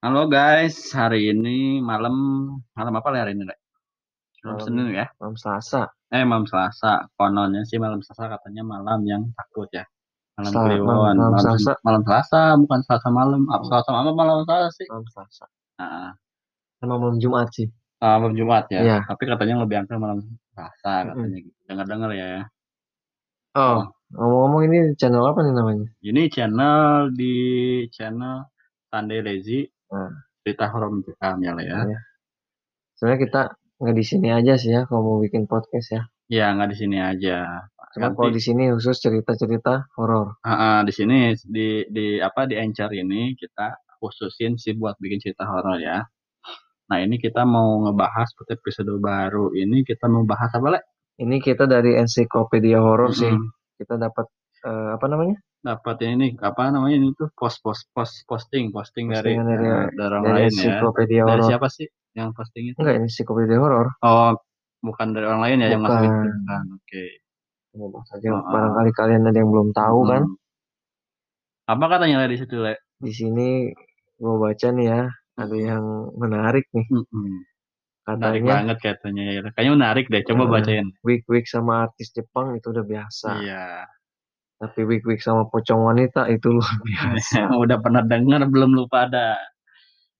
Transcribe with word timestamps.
Halo 0.00 0.32
guys, 0.32 0.96
hari 0.96 1.28
ini 1.28 1.76
malam 1.84 2.14
malam 2.72 2.92
apa 2.96 3.12
hari 3.12 3.36
ini, 3.36 3.44
Lek? 3.44 3.58
Malam 4.40 4.56
Malam, 4.56 4.64
Senin 4.64 4.86
ya? 4.96 5.06
malam 5.20 5.36
Selasa. 5.36 5.82
Eh, 6.08 6.24
malam 6.24 6.48
Selasa. 6.48 7.04
Kononnya 7.20 7.60
sih 7.68 7.76
malam 7.76 8.00
Selasa 8.00 8.32
katanya 8.32 8.64
malam 8.64 9.04
yang 9.04 9.28
takut 9.36 9.68
ya. 9.76 9.84
Malam 10.40 10.52
Sel- 10.56 10.56
malam, 10.56 10.72
Kliwon. 10.80 11.14
malam 11.20 11.32
Malam, 11.36 11.44
Selasa. 11.44 11.72
malam 11.84 12.02
Selasa, 12.08 12.40
bukan 12.56 12.80
Selasa 12.88 13.08
malam. 13.12 13.40
Apa. 13.52 13.62
Selasa 13.68 13.90
malam 13.92 14.14
malam 14.16 14.36
Selasa 14.48 14.68
sih? 14.72 14.86
Malam 14.88 15.04
Selasa. 15.12 15.44
Nah, 15.76 16.10
Sama 16.80 16.94
malam 16.96 17.16
Jumat 17.20 17.48
sih. 17.52 17.68
ah, 18.00 18.16
malam 18.16 18.32
Jumat 18.40 18.64
ya. 18.72 18.80
Iya. 18.80 18.98
Tapi 19.04 19.22
katanya 19.28 19.54
lebih 19.68 19.84
angker 19.84 20.00
malam 20.00 20.24
Selasa 20.56 21.12
katanya 21.12 21.36
gitu. 21.44 21.58
Dengar-dengar 21.68 22.10
ya. 22.16 22.48
Oh, 23.52 23.84
ngomong-ngomong 24.16 24.62
ini 24.64 24.78
channel 24.96 25.28
apa 25.28 25.44
nih 25.44 25.52
namanya? 25.52 25.86
Ini 26.00 26.22
channel 26.32 27.12
di 27.12 27.34
channel 27.92 28.48
Sunday 28.88 29.20
Lazy. 29.20 29.68
Nah. 29.90 30.10
Cerita 30.40 30.72
horor 30.72 30.88
mencekam 30.94 31.36
ya, 31.44 31.52
Lek 31.52 31.66
ya. 31.68 31.78
Iya. 31.84 32.00
Sebenarnya 32.96 33.20
kita 33.26 33.40
nggak 33.80 33.96
di 33.96 34.04
sini 34.04 34.28
aja 34.32 34.52
sih 34.60 34.70
ya 34.72 34.82
kalau 34.88 35.00
mau 35.04 35.18
bikin 35.20 35.44
podcast 35.44 35.88
ya. 35.92 36.02
Ya, 36.30 36.46
nggak 36.54 36.70
di 36.72 36.76
sini 36.78 36.96
aja. 37.00 37.68
Cuma 37.90 38.14
Nanti- 38.14 38.16
kalau 38.22 38.30
di 38.30 38.42
sini 38.42 38.62
khusus 38.70 39.02
cerita-cerita 39.02 39.90
horor. 39.98 40.38
Ah, 40.46 40.52
ah, 40.54 40.78
di 40.86 40.92
sini 40.94 41.34
di 41.42 41.82
di 41.90 42.22
apa 42.22 42.46
di 42.46 42.54
Anchor 42.54 42.94
ini 42.94 43.34
kita 43.34 43.74
khususin 43.98 44.54
sih 44.56 44.78
buat 44.78 44.94
bikin 45.02 45.18
cerita 45.18 45.44
horor 45.50 45.76
ya. 45.82 46.06
Nah 46.90 46.98
ini 47.02 47.18
kita 47.18 47.42
mau 47.42 47.82
ngebahas 47.86 48.30
buat 48.38 48.48
episode 48.54 48.94
baru 49.02 49.50
ini 49.58 49.82
kita 49.82 50.06
mau 50.06 50.22
bahas 50.22 50.54
apa 50.54 50.78
lek? 50.78 50.84
Ini 51.18 51.36
kita 51.42 51.66
dari 51.66 51.98
ensiklopedia 51.98 52.78
horor 52.78 53.10
sih. 53.10 53.28
Mm-mm. 53.28 53.50
Kita 53.76 53.98
dapat 53.98 54.26
eh, 54.64 54.90
apa 54.94 55.06
namanya? 55.10 55.36
Dapat 55.60 55.96
ini 56.08 56.32
apa 56.40 56.72
namanya 56.72 56.96
ini 56.96 57.12
tuh 57.12 57.28
post 57.36 57.60
post 57.60 57.84
post 57.92 58.24
posting 58.24 58.72
posting 58.72 59.12
dari 59.12 59.36
dari- 59.36 59.68
eh, 59.68 59.88
dari 59.92 60.08
orang 60.08 60.22
Dari 60.24 60.32
lain 60.32 60.48
ya. 60.48 60.52
ensiklopedia 60.56 61.22
Dari 61.28 61.42
siapa 61.44 61.66
sih 61.68 61.86
yang 62.16 62.32
posting 62.32 62.72
itu? 62.72 62.76
Enggak, 62.80 62.96
ensiklopedia 63.04 63.60
horor. 63.60 63.92
Oh 64.00 64.32
bukan 64.80 65.12
dari 65.12 65.28
orang 65.28 65.42
lain 65.44 65.56
ya 65.60 65.68
yang 65.76 65.84
Bukan. 65.84 65.92
masukin 66.00 66.32
bukan. 66.40 66.64
Oke. 66.80 67.04
Coba 67.70 67.98
saja 68.08 68.26
Oh, 68.32 68.42
barangkali 68.42 68.90
kalian 68.96 69.22
ada 69.28 69.38
yang 69.38 69.50
belum 69.52 69.68
tahu 69.70 69.98
kan. 70.08 70.22
Hmm. 70.24 70.36
Apa 71.68 71.84
katanya 71.86 72.24
di 72.24 72.36
situ 72.40 72.56
lek? 72.56 72.80
Di 72.96 73.12
sini 73.12 73.68
gue 74.16 74.34
baca 74.36 74.68
nih 74.72 74.86
ya, 74.88 75.02
ada 75.36 75.56
yang 75.56 75.84
menarik 76.16 76.66
nih. 76.72 76.88
Mm-mm. 76.88 77.46
Menarik 78.10 78.42
Katanya 78.42 78.50
banget 78.50 78.78
katanya 78.82 79.22
ya. 79.28 79.40
Kayaknya 79.54 79.72
menarik 79.76 80.04
deh. 80.08 80.22
Coba 80.24 80.42
Eh, 80.44 80.50
bacain. 80.50 80.86
wig-wig 81.06 81.44
sama 81.46 81.86
artis 81.86 82.10
Jepang 82.10 82.56
itu 82.56 82.72
udah 82.72 82.82
biasa. 82.82 83.28
Iya. 83.38 83.86
Tapi 84.60 84.80
wig-wig 84.84 85.24
sama 85.24 85.48
pocong 85.48 85.88
wanita 85.88 86.28
itu 86.28 86.52
luar 86.52 86.76
biasa. 86.88 87.48
Udah 87.56 87.80
pernah 87.80 88.04
dengar 88.04 88.44
belum 88.44 88.76
lupa 88.76 89.08
ada. 89.08 89.40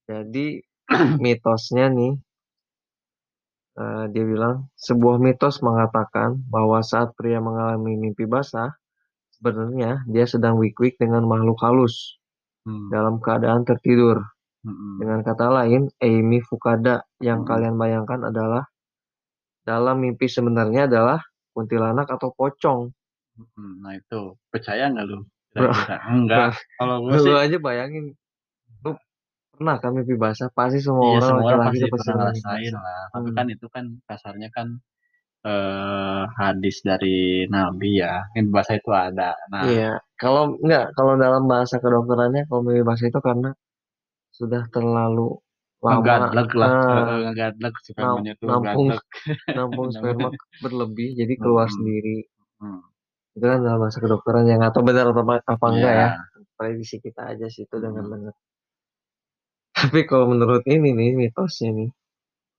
Jadi 0.08 0.64
mitosnya 1.22 1.92
nih, 1.92 2.16
eh, 3.78 4.04
dia 4.10 4.24
bilang 4.24 4.66
sebuah 4.80 5.20
mitos 5.20 5.60
mengatakan 5.60 6.40
bahwa 6.48 6.80
saat 6.80 7.12
pria 7.14 7.38
mengalami 7.38 8.00
mimpi 8.00 8.24
basah, 8.24 8.72
sebenarnya 9.38 10.04
dia 10.08 10.24
sedang 10.24 10.56
wig-wig 10.56 10.96
dengan 10.96 11.24
makhluk 11.28 11.60
halus 11.60 12.16
Hmm. 12.68 12.92
dalam 12.92 13.24
keadaan 13.24 13.64
tertidur. 13.64 14.20
Mm-mm. 14.68 15.00
Dengan 15.00 15.24
kata 15.24 15.48
lain, 15.48 15.88
Amy 16.04 16.44
Fukada 16.44 17.00
yang 17.16 17.44
Hmm. 17.44 17.48
kalian 17.48 17.76
bayangkan 17.80 18.28
adalah 18.28 18.68
dalam 19.64 20.04
mimpi 20.04 20.28
sebenarnya 20.28 20.84
adalah 20.84 21.24
kuntilanak 21.56 22.04
atau 22.12 22.36
pocong. 22.36 22.92
Nah 23.82 23.92
itu 23.96 24.20
percaya 24.52 24.84
nggak 24.92 25.04
lu? 25.08 25.18
Kira-kira? 25.52 25.96
Enggak. 26.14 26.48
Kalau 26.78 26.96
gue 27.04 27.14
sih, 27.20 27.32
Lu 27.32 27.38
aja 27.40 27.56
bayangin, 27.58 28.04
lu 28.84 28.90
pernah 29.56 29.76
kan 29.82 29.90
mimpi 29.96 30.14
basah? 30.16 30.48
Pasti 30.54 30.78
semua 30.80 31.04
iya 31.04 31.18
orang 31.18 31.28
semua 31.28 31.46
orang 31.50 31.66
pasti 31.68 31.86
pernah 31.92 32.14
ngerasain 32.18 32.72
basah. 32.72 32.82
lah. 32.86 33.02
Tapi 33.12 33.28
Hmm. 33.28 33.36
kan 33.38 33.46
itu 33.54 33.66
kan 33.74 33.84
kasarnya 34.08 34.48
kan 34.56 34.68
eh 35.40 36.22
hadis 36.40 36.76
dari 36.84 37.48
Nabi 37.48 37.90
ya. 38.04 38.14
Yang 38.36 38.46
bahasa 38.54 38.72
itu 38.76 38.90
ada. 38.92 39.30
Nah, 39.52 39.64
Iya, 39.64 39.90
kalau 40.20 40.42
enggak, 40.60 40.86
kalau 40.96 41.12
dalam 41.16 41.42
bahasa 41.48 41.76
kedokterannya, 41.80 42.42
kalau 42.48 42.60
mimpi 42.66 42.82
basah 42.84 43.06
itu 43.08 43.20
karena 43.24 43.50
sudah 44.36 44.62
terlalu 44.72 45.36
lama 45.80 46.28
lah, 46.28 46.30
spermanya 47.88 48.32
tuh 48.36 48.48
nampung 48.52 48.88
nampung 49.56 49.88
sperma 49.92 50.28
berlebih, 50.64 51.08
jadi 51.16 51.32
keluar 51.40 51.66
Hmm. 51.68 51.76
sendiri. 51.76 52.16
Hmm. 52.60 52.80
Itu 53.40 53.46
kan 53.48 53.64
dalam 53.64 53.80
bahasa 53.80 53.98
kedokteran 54.04 54.44
yang 54.52 54.60
atau 54.60 54.84
benar 54.84 55.08
atau 55.08 55.24
apa, 55.24 55.40
apa 55.48 55.66
enggak 55.72 55.92
Iya. 55.96 56.04
ya? 56.04 56.08
Prediksi 56.60 57.00
kita 57.00 57.22
aja 57.32 57.46
sih 57.48 57.64
itu 57.64 57.76
dengan 57.80 58.04
Hmm. 58.04 58.12
benar. 58.12 58.34
Tapi 59.72 60.04
kalau 60.04 60.28
menurut 60.28 60.60
ini 60.68 60.92
nih 60.92 61.16
mitosnya 61.16 61.72
nih, 61.72 61.88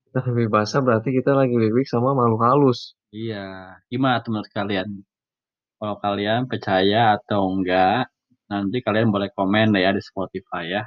kita 0.09 0.19
mimpi 0.25 0.45
basah 0.49 0.81
berarti 0.81 1.13
kita 1.13 1.31
lagi 1.37 1.53
wig 1.53 1.85
sama 1.85 2.17
makhluk 2.17 2.41
halus. 2.41 2.97
Iya. 3.13 3.77
Gimana 3.93 4.25
tuh 4.25 4.33
menurut 4.33 4.49
kalian? 4.49 4.89
Kalau 5.77 5.95
kalian 6.01 6.41
percaya 6.49 7.17
atau 7.17 7.41
enggak, 7.53 8.09
nanti 8.49 8.77
kalian 8.81 9.09
boleh 9.13 9.29
komen 9.37 9.73
deh 9.77 9.81
ya 9.85 9.91
di 9.93 10.01
Spotify 10.01 10.63
ya. 10.77 10.83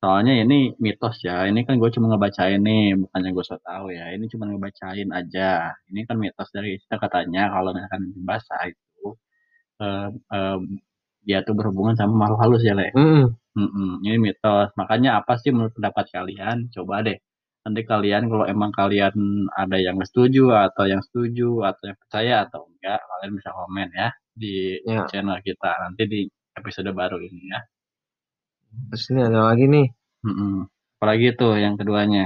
Soalnya 0.00 0.32
ini 0.44 0.72
mitos 0.80 1.20
ya. 1.26 1.44
Ini 1.50 1.60
kan 1.68 1.76
gue 1.82 1.90
cuma 1.92 2.06
ngebacain 2.12 2.60
nih, 2.62 2.96
bukannya 3.00 3.30
gue 3.36 3.44
so 3.44 3.56
tau 3.60 3.86
ya. 3.92 4.04
Ini 4.16 4.24
cuma 4.32 4.44
ngebacain 4.48 5.08
aja. 5.12 5.72
Ini 5.92 6.00
kan 6.08 6.16
mitos 6.22 6.48
dari 6.56 6.78
kita 6.80 6.96
katanya 7.04 7.52
kalau 7.54 7.70
misalkan 7.76 8.02
basah 8.28 8.62
itu 8.70 8.80
eh, 9.84 10.08
eh, 10.36 10.58
dia 11.26 11.38
tuh 11.46 11.54
berhubungan 11.58 11.94
sama 12.00 12.14
makhluk 12.26 12.40
halus 12.44 12.62
ya, 12.68 12.74
Le. 12.80 12.88
Mm-mm. 12.96 13.24
Mm-mm, 13.58 13.90
ini 14.06 14.16
mitos. 14.26 14.70
Makanya 14.80 15.10
apa 15.20 15.32
sih 15.42 15.50
menurut 15.54 15.74
pendapat 15.76 16.06
kalian? 16.14 16.56
Coba 16.74 16.94
deh. 17.06 17.18
Nanti 17.66 17.80
kalian 17.84 18.22
kalau 18.32 18.44
emang 18.48 18.70
kalian 18.72 19.14
ada 19.62 19.76
yang 19.86 19.96
setuju 20.08 20.54
atau 20.66 20.84
yang 20.92 21.02
setuju 21.06 21.48
atau 21.70 21.82
yang 21.92 21.98
percaya 22.02 22.34
atau 22.48 22.60
enggak, 22.70 23.00
kalian 23.10 23.32
bisa 23.38 23.50
komen 23.58 23.88
ya 24.00 24.08
di 24.42 24.80
Ya. 24.88 25.04
channel 25.10 25.38
kita 25.44 25.70
nanti 25.82 26.02
di 26.12 26.20
episode 26.56 26.90
baru 26.96 27.18
ini 27.20 27.42
ya. 27.52 27.60
Terus 28.90 29.04
ini 29.12 29.20
ada 29.28 29.40
lagi 29.50 29.64
nih, 29.66 29.86
Mm-mm. 30.26 30.54
Apalagi 30.98 31.28
tuh 31.40 31.52
yang 31.64 31.74
keduanya. 31.80 32.24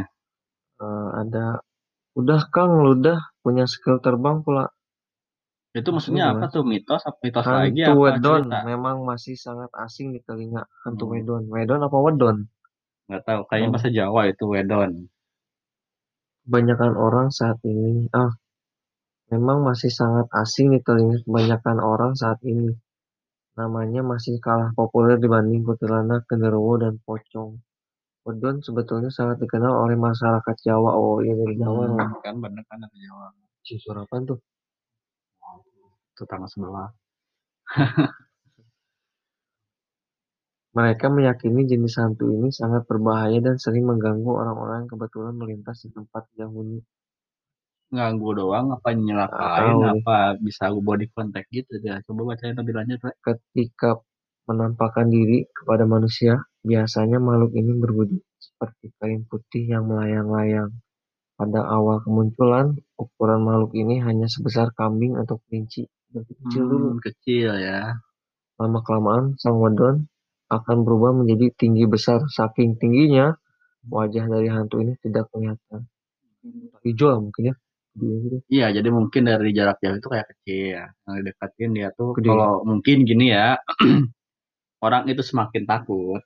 eh, 0.83 1.09
ada 1.23 1.45
udah 2.21 2.41
Kang 2.55 2.73
udah 2.95 3.19
punya 3.43 3.65
skill 3.71 3.99
terbang 4.05 4.43
pula. 4.45 4.74
Itu 5.75 5.91
maksudnya 5.91 6.31
apa 6.31 6.47
tuh 6.55 6.63
mitos? 6.63 7.03
Apa 7.03 7.19
mitos 7.19 7.43
Hantu 7.43 7.59
lagi 7.59 7.81
apa 7.83 7.99
wedon 7.99 8.43
cerita? 8.47 8.59
memang 8.63 8.97
masih 9.03 9.35
sangat 9.35 9.71
asing 9.75 10.15
di 10.15 10.23
telinga. 10.23 10.63
Hantu 10.87 11.05
Hmm. 11.11 11.13
wedon, 11.19 11.43
wedon 11.51 11.81
apa 11.83 11.99
wedon? 11.99 12.37
Nggak 13.11 13.23
tahu. 13.27 13.41
Kayaknya 13.51 13.67
Hmm. 13.67 13.75
bahasa 13.75 13.89
Jawa 13.91 14.21
itu 14.31 14.45
wedon. 14.47 14.91
Kebanyakan 16.47 16.93
orang 16.95 17.29
saat 17.35 17.59
ini, 17.67 18.07
ah, 18.15 18.31
memang 19.35 19.67
masih 19.67 19.91
sangat 19.91 20.31
asing 20.31 20.71
di 20.71 20.79
telinga 20.79 21.19
kebanyakan 21.27 21.79
orang 21.83 22.13
saat 22.15 22.39
ini. 22.47 22.71
Namanya 23.59 24.07
masih 24.07 24.39
kalah 24.39 24.71
populer 24.79 25.19
dibanding 25.19 25.67
kuntilanak, 25.67 26.23
genderuwo, 26.31 26.79
dan 26.79 27.03
pocong. 27.03 27.59
Wedon 28.23 28.63
sebetulnya 28.63 29.11
sangat 29.11 29.43
dikenal 29.43 29.75
oleh 29.75 29.99
masyarakat 29.99 30.57
Jawa. 30.63 30.95
Oh 30.95 31.19
iya 31.19 31.35
dari 31.35 31.59
Jawa 31.59 31.91
Hmm, 31.91 31.99
lah. 31.99 32.09
kan 32.23 32.39
bener 32.39 32.63
kan 32.71 32.79
dari 32.79 32.99
Jawa. 33.03 33.35
Suara 33.65 34.07
apaan 34.07 34.23
tuh? 34.29 34.39
Tetangga 36.15 36.49
sebelah. 36.51 36.89
Mereka 40.75 41.07
meyakini 41.07 41.71
jenis 41.71 42.03
hantu 42.03 42.35
ini 42.35 42.51
sangat 42.51 42.83
berbahaya 42.91 43.39
dan 43.39 43.63
sering 43.63 43.87
mengganggu 43.87 44.27
orang-orang 44.27 44.83
yang 44.83 44.91
kebetulan 44.91 45.35
melintas 45.39 45.87
di 45.87 45.95
tempat 45.95 46.27
yang 46.35 46.51
huni. 46.51 46.83
Nganggu 47.95 48.31
doang 48.35 48.75
apa 48.75 48.91
nyelakain 48.91 49.75
nih. 49.79 50.03
apa 50.03 50.35
bisa 50.43 50.75
body 50.75 51.07
contact 51.15 51.47
gitu 51.55 51.79
dia. 51.79 52.03
Coba 52.03 52.35
bacain 52.35 52.59
lebih 52.59 52.75
lanjut. 52.75 52.99
Ketika 53.23 54.03
menampakkan 54.51 55.07
diri 55.15 55.47
kepada 55.55 55.87
manusia, 55.87 56.43
biasanya 56.67 57.23
makhluk 57.23 57.55
ini 57.55 57.73
berwujud 57.79 58.23
seperti 58.43 58.91
kain 58.99 59.23
putih 59.31 59.79
yang 59.79 59.87
melayang-layang. 59.87 60.75
Pada 61.39 61.67
awal 61.71 62.03
kemunculan, 62.03 62.75
ukuran 62.99 63.47
makhluk 63.47 63.79
ini 63.79 64.03
hanya 64.03 64.27
sebesar 64.27 64.75
kambing 64.75 65.15
atau 65.23 65.39
kelinci. 65.47 65.87
Berarti 66.15 66.33
kecil 66.39 66.63
dulu. 66.71 66.87
Hmm, 66.95 67.03
kecil 67.03 67.51
ya. 67.59 67.99
Lama-kelamaan, 68.63 69.35
sang 69.43 69.59
wedon 69.59 70.07
akan 70.47 70.87
berubah 70.87 71.11
menjadi 71.11 71.51
tinggi 71.59 71.91
besar. 71.91 72.23
Saking 72.31 72.79
tingginya, 72.79 73.35
wajah 73.91 74.31
dari 74.31 74.47
hantu 74.47 74.79
ini 74.79 74.95
tidak 75.03 75.27
kelihatan. 75.35 75.91
Hijau 76.87 77.11
lah 77.11 77.19
mungkin 77.19 77.51
ya. 77.51 77.55
Gitu. 77.95 78.43
Iya, 78.51 78.67
jadi 78.79 78.89
mungkin 78.91 79.23
dari 79.27 79.51
jarak 79.55 79.79
jauh 79.83 79.99
itu 79.99 80.09
kayak 80.11 80.27
kecil. 80.31 80.87
Yang 80.87 81.15
didekatin 81.19 81.71
dia 81.75 81.89
tuh 81.95 82.15
Gede. 82.15 82.31
kalau 82.31 82.53
mungkin 82.63 82.97
gini 83.03 83.35
ya, 83.35 83.59
orang 84.87 85.11
itu 85.11 85.23
semakin 85.27 85.67
takut. 85.67 86.23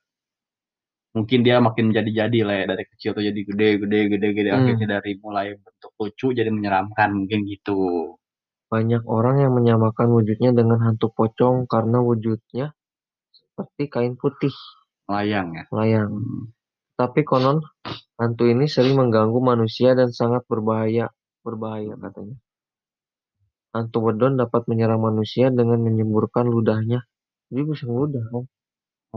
Mungkin 1.17 1.41
dia 1.41 1.57
makin 1.65 1.89
jadi-jadi 1.89 2.41
lah 2.45 2.57
ya, 2.63 2.65
dari 2.69 2.85
kecil 2.85 3.17
tuh 3.17 3.25
jadi 3.25 3.41
gede, 3.41 3.69
gede, 3.85 4.01
gede, 4.13 4.29
gede. 4.37 4.51
Hmm. 4.53 4.59
Akhirnya 4.65 4.87
dari 5.01 5.17
mulai 5.21 5.57
bentuk 5.57 5.93
lucu 5.97 6.37
jadi 6.37 6.53
menyeramkan 6.53 7.09
mungkin 7.17 7.49
gitu. 7.49 8.17
Banyak 8.69 9.03
orang 9.09 9.41
yang 9.41 9.53
menyamakan 9.57 10.13
wujudnya 10.13 10.53
dengan 10.53 10.85
hantu 10.85 11.09
pocong 11.13 11.65
karena 11.65 12.05
wujudnya 12.05 12.77
seperti 13.33 13.89
kain 13.89 14.15
putih 14.21 14.53
Melayang 15.09 15.57
ya. 15.57 15.65
melayang. 15.73 16.13
Hmm. 16.13 16.53
Tapi 17.01 17.25
konon 17.25 17.65
hantu 18.21 18.45
ini 18.45 18.69
sering 18.69 19.01
mengganggu 19.01 19.41
manusia 19.41 19.97
dan 19.97 20.13
sangat 20.13 20.45
berbahaya. 20.45 21.09
Berbahaya 21.41 21.97
katanya. 21.97 22.37
Hantu 23.73 23.99
wedon 24.05 24.37
dapat 24.37 24.69
menyerang 24.69 25.01
manusia 25.01 25.49
dengan 25.49 25.81
menyemburkan 25.81 26.45
ludahnya. 26.45 27.09
Dia 27.49 27.65
bisa 27.65 27.89
ngeludah 27.89 28.25
kan? 28.29 28.45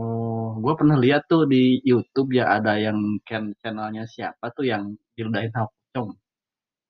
Oh, 0.00 0.56
gue 0.56 0.72
pernah 0.80 0.96
lihat 0.96 1.28
tuh 1.28 1.44
di 1.44 1.76
YouTube 1.84 2.32
ya 2.32 2.56
ada 2.56 2.80
yang 2.80 3.20
kan 3.28 3.52
channelnya 3.60 4.08
siapa 4.08 4.48
tuh 4.56 4.64
yang 4.64 4.96
diludahin 5.12 5.52
sama 5.52 5.68
pocong. 5.68 6.08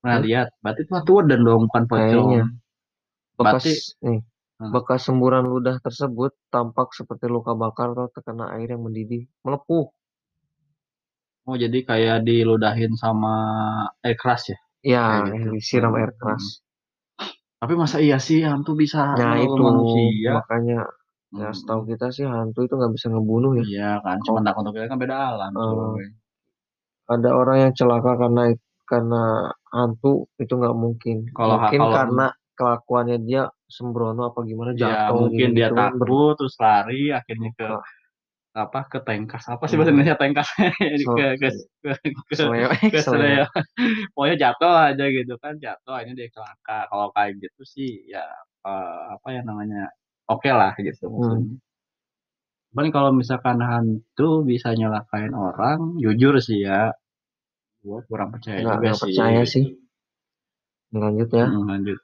Pernah 0.03 0.19
Hmm? 0.19 0.27
lihat. 0.27 0.47
Berarti 0.63 0.81
itu 0.83 1.15
dan 1.31 1.41
dong 1.47 1.63
bukan 1.71 1.85
pocong. 1.87 2.27
Kayaknya. 2.27 2.43
Bekas 3.39 3.65
Berarti 3.65 3.73
nih, 4.07 4.21
Hmm. 4.63 4.71
bekas 4.75 5.01
semburan 5.07 5.45
ludah 5.47 5.77
tersebut 5.83 6.31
tampak 6.55 6.89
seperti 6.95 7.27
luka 7.31 7.53
bakar 7.55 7.95
atau 7.95 8.07
terkena 8.15 8.51
air 8.55 8.69
yang 8.75 8.83
mendidih, 8.87 9.23
melepuh. 9.47 9.91
oh 11.49 11.57
jadi 11.59 11.79
kayak 11.83 12.17
diludahin 12.27 12.93
sama 12.95 13.33
air 14.07 14.15
keras 14.19 14.43
ya. 14.55 14.59
Ya, 14.83 15.03
Kayak 15.23 15.39
gitu. 15.39 15.49
disiram 15.59 15.93
air 15.99 16.11
Hmm. 16.11 16.19
keras. 16.19 16.45
Tapi 17.63 17.73
masa 17.79 17.97
iya 18.03 18.19
sih 18.19 18.43
hantu 18.43 18.75
bisa 18.75 19.15
Nah 19.19 19.39
itu 19.39 19.59
manusia? 19.63 20.31
makanya 20.39 20.79
ya 21.33 21.49
Hmm. 21.49 21.55
setahu 21.55 21.81
kita 21.91 22.07
sih 22.15 22.27
hantu 22.27 22.59
itu 22.67 22.75
nggak 22.79 22.93
bisa 22.99 23.07
ngebunuh 23.11 23.53
ya. 23.59 23.65
Iya 23.67 23.91
kan, 24.05 24.17
cuma 24.27 24.39
takut 24.47 24.63
kita 24.75 24.87
kan 24.91 24.99
beda 25.03 25.17
alam. 25.31 25.51
Coy. 25.55 26.05
Ada 27.11 27.31
orang 27.35 27.57
yang 27.67 27.73
celaka 27.79 28.13
karena 28.19 28.43
karena 28.91 29.51
hantu 29.75 30.29
itu 30.43 30.53
nggak 30.61 30.77
mungkin. 30.85 31.17
Kalau 31.33 31.57
Mungkin 31.63 31.81
kalau 31.81 31.95
karena 31.97 32.27
kelakuannya 32.59 33.17
dia 33.29 33.43
sembrono 33.77 34.23
apa 34.29 34.39
gimana 34.45 34.71
ya 34.77 35.09
jatuh 35.09 35.17
mungkin 35.25 35.49
dia 35.57 35.69
gitu 35.73 35.77
ber- 35.77 35.97
takut 35.97 36.33
terus 36.37 36.55
lari 36.61 37.03
akhirnya 37.09 37.51
ke 37.57 37.65
Luka. 37.73 37.81
apa 38.53 38.81
ke 38.93 38.99
tengkas 39.01 39.45
apa 39.49 39.65
sih 39.65 39.75
Hmm. 39.75 39.81
bahasa 39.81 39.93
Indonesia 39.97 40.17
tengkas 40.21 40.49
So- 41.09 41.17
ke 41.17 41.27
ke 41.41 41.49
ke 42.29 42.35
seleo 42.37 42.69
ke 42.93 43.01
seleo. 43.01 43.45
pokoknya 44.15 44.37
jatuh 44.45 44.73
aja 44.93 45.05
gitu 45.09 45.35
kan 45.41 45.55
jatuh 45.57 45.93
akhirnya 45.97 46.17
dia 46.21 46.29
celaka 46.37 46.79
kalau 46.93 47.09
kayak 47.17 47.33
gitu 47.41 47.63
sih 47.65 47.91
ya 48.13 48.25
eh, 48.69 49.01
apa 49.17 49.29
ya 49.33 49.41
namanya 49.49 49.89
oke 50.29 50.49
lah 50.53 50.77
gitu 50.77 51.09
Hmm. 51.09 51.17
maksudnya 51.17 51.57
Cuman 52.73 52.89
kalau 52.95 53.11
misalkan 53.21 53.59
hantu 53.61 54.29
bisa 54.51 54.69
nyelakain 54.79 55.33
orang 55.37 55.79
jujur 56.03 56.35
sih 56.41 56.59
ya 56.69 56.93
gue 57.83 57.99
kurang 58.09 58.29
percaya 58.35 58.59
Nggak 58.63 58.77
juga 58.79 58.87
nggak 58.87 58.99
sih 58.99 59.03
percaya 59.03 59.43
sih. 59.55 59.65
Lanjut 60.95 61.29
ya. 61.35 61.47
Hmm, 61.51 61.67
lanjut 61.71 61.99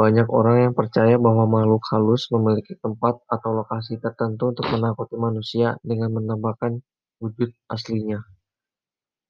Banyak 0.00 0.28
orang 0.32 0.56
yang 0.64 0.74
percaya 0.74 1.14
bahwa 1.20 1.44
makhluk 1.44 1.84
halus 1.92 2.22
memiliki 2.34 2.72
tempat 2.80 3.20
atau 3.28 3.50
lokasi 3.52 4.00
tertentu 4.00 4.56
untuk 4.56 4.66
menakuti 4.72 5.14
manusia 5.20 5.76
dengan 5.84 6.10
menampakkan 6.16 6.80
wujud 7.20 7.52
aslinya. 7.68 8.24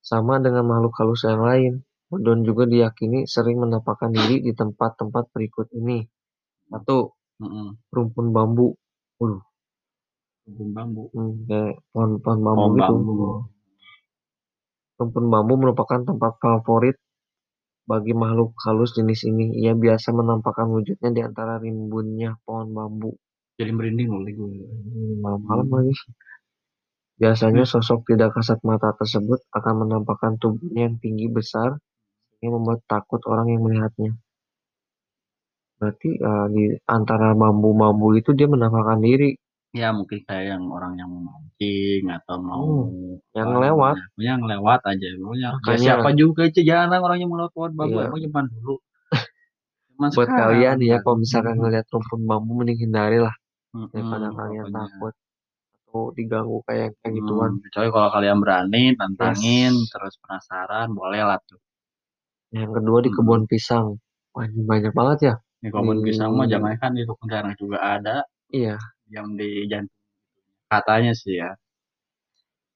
Sama 0.00 0.38
dengan 0.38 0.64
makhluk 0.70 0.94
halus 1.02 1.22
yang 1.26 1.42
lain, 1.42 1.72
Wedon 2.10 2.42
juga 2.46 2.64
diyakini 2.66 3.26
sering 3.26 3.58
menampakkan 3.62 4.10
diri 4.14 4.42
di 4.46 4.52
tempat-tempat 4.54 5.24
berikut 5.34 5.70
ini. 5.74 6.06
Satu, 6.70 7.14
Mm-mm. 7.42 7.78
rumpun 7.94 8.26
bambu. 8.34 8.74
Waduh, 9.18 9.42
Rumpun 10.46 10.68
bambu 10.76 11.02
hmm, 11.14 11.32
kayak 11.50 11.74
pohon-pohon 11.92 12.38
bambu 12.46 12.66
pohon 12.66 12.72
gitu. 12.78 12.94
bambu 12.94 13.12
Rumpun 15.00 15.26
bambu 15.32 15.54
merupakan 15.56 16.00
tempat 16.04 16.32
favorit 16.44 16.96
bagi 17.90 18.12
makhluk 18.22 18.54
halus 18.64 18.92
jenis 18.98 19.20
ini. 19.30 19.46
Ia 19.64 19.74
biasa 19.74 20.12
menampakkan 20.14 20.68
wujudnya 20.70 21.10
di 21.16 21.20
antara 21.24 21.56
rimbunnya 21.58 22.36
pohon 22.44 22.68
bambu. 22.76 23.12
jadi 23.58 23.72
merinding 23.76 24.08
loh 24.12 24.22
gue 24.24 24.50
Hmm, 24.92 25.20
Malam-malam 25.24 25.66
lagi. 25.72 25.94
Biasanya 27.22 27.64
sosok 27.72 28.00
tidak 28.10 28.30
kasat 28.36 28.58
mata 28.68 28.90
tersebut 29.00 29.40
akan 29.58 29.74
menampakkan 29.86 30.32
tubuhnya 30.42 30.82
yang 30.90 30.96
tinggi 31.02 31.26
besar 31.32 31.78
yang 32.42 32.52
membuat 32.60 32.80
takut 32.92 33.22
orang 33.32 33.48
yang 33.52 33.62
melihatnya. 33.66 34.12
Berarti 35.80 36.10
eh, 36.28 36.46
di 36.54 36.64
antara 36.96 37.32
bambu-bambu 37.32 38.08
itu 38.20 38.30
dia 38.38 38.48
menampakkan 38.54 39.00
diri. 39.00 39.39
Ya 39.70 39.94
mungkin 39.94 40.18
kayak 40.26 40.44
yang 40.50 40.64
orang 40.66 40.98
yang 40.98 41.06
mau 41.06 41.30
mancing 41.30 42.04
atau 42.10 42.36
mau 42.38 42.64
Hmm, 42.90 43.22
yang 43.32 43.50
lewat. 43.54 43.96
yang 44.18 44.40
lewat 44.42 44.80
aja 44.84 45.06
pokoknya 45.14 45.38
ya 45.40 45.50
Makanya- 45.54 45.78
siapa 45.80 46.08
juga 46.12 46.40
aja 46.44 46.60
jarang 46.60 47.00
orang 47.00 47.18
yang 47.18 47.30
melewat 47.30 47.52
pohon 47.54 47.72
bambu 47.72 47.96
Iya. 47.96 48.06
emang 48.08 48.20
zaman 48.26 48.44
dulu 48.50 48.74
Zaman 49.90 50.08
Buat 50.10 50.26
sekarang, 50.26 50.38
kalian 50.58 50.76
ya, 50.80 50.96
kan. 50.96 51.02
kalau 51.04 51.16
misalkan 51.18 51.48
Mm-mm. 51.52 51.62
ngeliat 51.62 51.86
rumpun 51.86 52.20
bambu 52.24 52.52
mending 52.56 52.78
hindari 52.80 53.18
lah 53.18 53.34
Mm-mm, 53.70 53.90
daripada 53.90 54.26
kalian 54.32 54.64
pokoknya. 54.64 54.78
takut 54.82 55.14
atau 55.70 56.02
diganggu 56.12 56.58
kayak 56.64 56.88
kayak 56.96 57.06
Hmm, 57.06 57.18
gituan. 57.20 57.50
kecuali 57.60 57.88
kalau 57.90 58.08
kalian 58.10 58.38
berani 58.38 58.82
tantangin 58.94 59.72
Yes. 59.74 59.88
terus 59.88 60.14
penasaran 60.18 60.88
boleh 60.90 61.22
lah 61.22 61.38
tuh 61.44 61.58
Yang 62.50 62.70
kedua 62.74 62.98
di 62.98 63.10
Hmm. 63.10 63.16
kebun 63.16 63.42
pisang. 63.46 63.86
Wah, 64.30 64.42
ini 64.42 64.62
banyak 64.64 64.90
banget 64.90 65.18
ya. 65.22 65.34
di 65.58 65.68
kebun 65.68 66.00
pisang 66.00 66.32
mah 66.32 66.48
jangan 66.48 66.74
kan 66.74 66.90
Pontianak 66.96 67.54
juga 67.54 67.78
ada 67.78 68.26
Iya, 68.48 68.74
yang 69.14 69.28
di 69.38 69.66
jantung 69.70 70.00
katanya 70.72 71.12
sih 71.14 71.34
ya 71.42 71.50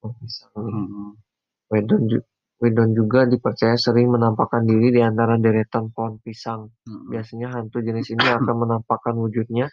kebun 0.01 0.13
pisang. 0.21 0.53
Mm-mm. 0.55 1.17
Wedon, 1.71 2.01
ju- 2.11 2.27
Wedon 2.63 2.91
juga 2.95 3.27
dipercaya 3.27 3.75
sering 3.75 4.07
menampakkan 4.15 4.63
diri 4.65 4.89
di 4.95 5.01
antara 5.03 5.35
deretan 5.37 5.91
pohon 5.93 6.17
pisang. 6.23 6.71
Mm-mm. 6.87 7.11
Biasanya 7.11 7.47
hantu 7.55 7.83
jenis 7.83 8.07
ini 8.15 8.25
akan 8.25 8.55
menampakkan 8.63 9.15
wujudnya 9.19 9.67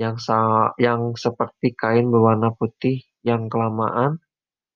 yang 0.00 0.16
sa 0.20 0.70
yang 0.80 1.14
seperti 1.16 1.74
kain 1.76 2.08
berwarna 2.12 2.52
putih 2.56 3.02
yang 3.26 3.48
kelamaan 3.52 4.18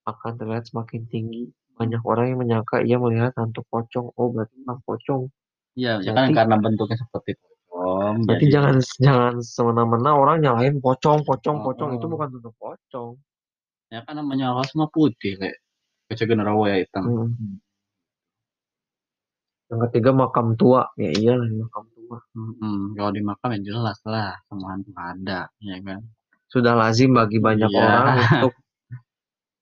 akan 0.07 0.33
terlihat 0.41 0.67
semakin 0.71 1.07
tinggi. 1.11 1.51
Banyak 1.79 2.03
orang 2.05 2.27
yang 2.35 2.41
menyangka 2.43 2.83
ia 2.85 2.99
melihat 3.01 3.33
hantu 3.41 3.65
pocong. 3.73 4.13
Oh, 4.19 4.29
berarti 4.35 4.55
memang 4.63 4.81
pocong. 4.87 5.23
Iya, 5.79 5.93
ya 6.07 6.13
kan 6.17 6.27
karena 6.37 6.57
bentuknya 6.63 6.99
seperti 7.01 7.33
pocong. 7.41 7.50
Berarti 7.71 8.47
jadi- 8.47 8.53
jangan 8.53 8.75
jangan 8.99 9.35
semena-mena 9.41 10.11
orang 10.13 10.43
nyalahin 10.43 10.83
pocong, 10.83 11.23
pocong, 11.23 11.63
Oh, 11.63 11.65
pocong. 11.71 11.91
Itu 11.97 12.07
oh. 12.07 12.11
bukan 12.11 12.29
bentuk 12.35 12.55
pocong. 12.59 13.13
ya 13.91 14.07
kan 14.07 14.15
namanya 14.15 14.55
alas 14.55 14.71
mah 14.79 14.87
putih 14.87 15.35
kayak 15.35 15.59
kayak 16.07 16.27
generawa 16.27 16.71
ya 16.71 16.77
hitam. 16.79 17.03
Hmm. 17.07 17.59
Yang 19.67 19.81
ketiga 19.91 20.11
makam 20.13 20.55
tua. 20.55 20.87
Ya 20.95 21.11
iyalah 21.11 21.47
makam 21.47 21.85
tua. 21.91 22.19
Mm-mm. 22.35 22.95
Kalau 22.95 23.11
di 23.11 23.23
makam 23.23 23.49
ya 23.55 23.61
jelas 23.67 23.99
lah 24.03 24.35
semua 24.47 24.75
hantu 24.75 24.91
ada, 24.95 25.47
ya 25.59 25.79
kan. 25.83 26.03
Sudah 26.51 26.75
lazim 26.75 27.15
bagi 27.15 27.39
banyak 27.39 27.71
Iya. 27.71 27.79
orang 27.79 28.07
untuk 28.47 28.55